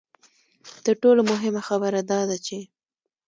[0.85, 2.57] تر ټولو مهمه خبره دا ده چې.